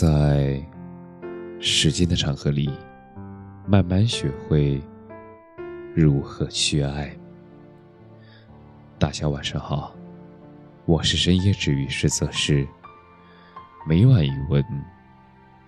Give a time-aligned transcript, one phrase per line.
[0.00, 0.64] 在
[1.58, 2.70] 时间的长河里，
[3.66, 4.80] 慢慢学会
[5.92, 7.12] 如何去爱。
[8.96, 9.92] 大家晚上好，
[10.84, 12.64] 我是深夜治愈师泽师，
[13.88, 14.64] 每晚一问，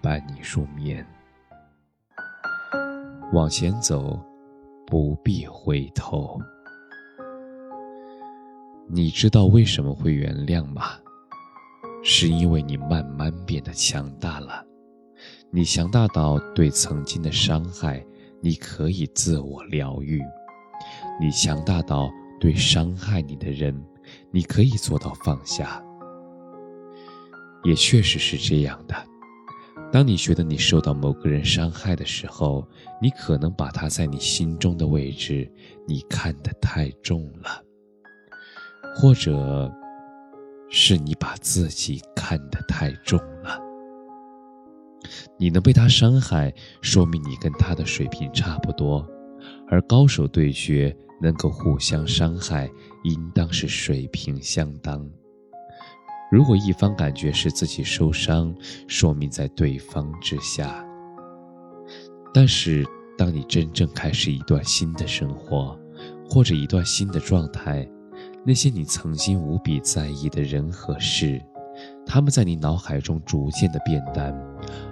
[0.00, 1.04] 伴你入眠。
[3.32, 4.16] 往前走，
[4.86, 6.40] 不必回头。
[8.86, 10.92] 你知道为什么会原谅吗？
[12.02, 14.64] 是因为你慢慢变得强大了。
[15.50, 18.04] 你强大到对曾经的伤害，
[18.40, 20.20] 你可以自我疗愈；
[21.20, 23.74] 你强大到对伤害你的人，
[24.30, 25.82] 你可以做到放下。
[27.64, 28.94] 也确实是这样的。
[29.92, 32.66] 当你觉得你受到某个人伤害的时候，
[33.02, 35.52] 你可能把他在你心中的位置，
[35.86, 37.62] 你看得太重了。
[38.94, 39.70] 或者，
[40.70, 43.58] 是你把自己看得太重了。
[45.36, 49.06] 你能被他伤害，说明你跟他的水平差不多，
[49.68, 52.70] 而高手对决能够互相伤害，
[53.04, 55.04] 应当是水平相当。
[56.30, 58.54] 如果一方感觉是自己受伤，
[58.86, 60.86] 说明在对方之下。
[62.32, 62.86] 但是，
[63.18, 65.76] 当你真正开始一段新的生活，
[66.28, 67.88] 或者一段新的状态，
[68.44, 71.40] 那些你曾经无比在意的人和事，
[72.06, 74.34] 他们在你脑海中逐渐的变淡，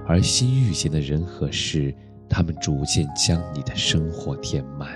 [0.06, 1.94] 而新遇见的人和事，
[2.28, 4.88] 他们逐渐将你的生活填满。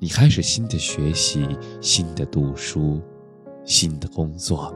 [0.00, 1.46] 你开始新的学习，
[1.80, 3.00] 新的读书，
[3.64, 4.74] 新的工作，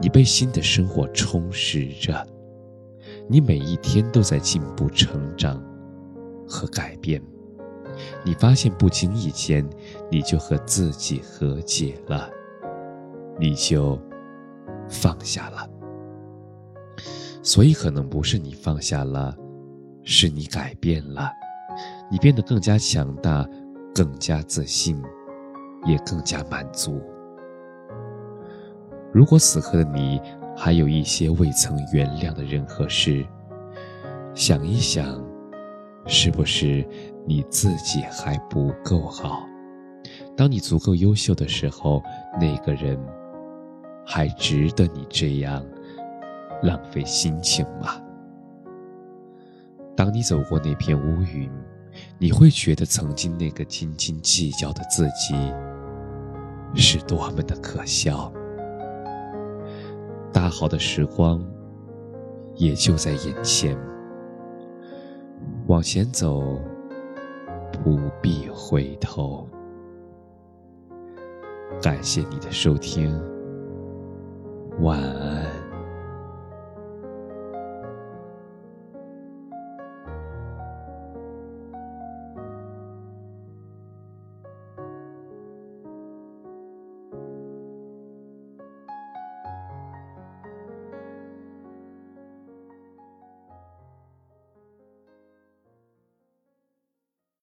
[0.00, 2.26] 你被新的生活充实着，
[3.28, 5.62] 你每一天都在进步、成长
[6.46, 7.22] 和改变。
[8.24, 9.68] 你发现不经意间，
[10.10, 12.28] 你就和自己和解了，
[13.38, 14.00] 你就
[14.88, 15.68] 放下了。
[17.42, 19.36] 所以可能不是你放下了，
[20.04, 21.30] 是你改变了，
[22.10, 23.48] 你变得更加强大，
[23.94, 25.02] 更加自信，
[25.86, 27.02] 也更加满足。
[29.12, 30.20] 如果此刻的你
[30.56, 33.26] 还有一些未曾原谅的人和事，
[34.34, 35.31] 想一想。
[36.06, 36.86] 是不是
[37.26, 39.46] 你自己还不够好？
[40.36, 42.02] 当你足够优秀的时候，
[42.40, 42.98] 那个人
[44.04, 45.64] 还值得你这样
[46.62, 48.00] 浪费心情吗？
[49.94, 51.50] 当你走过那片乌云，
[52.18, 55.34] 你会觉得曾经那个斤斤计较的自己
[56.74, 58.32] 是多么的可笑。
[60.32, 61.44] 大好的时光
[62.56, 63.78] 也就在眼前。
[65.72, 66.60] 往前走，
[67.82, 69.48] 不必回头。
[71.80, 73.18] 感谢你的收听，
[74.80, 75.61] 晚安。